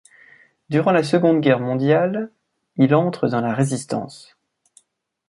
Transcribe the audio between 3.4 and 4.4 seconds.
la Résistance.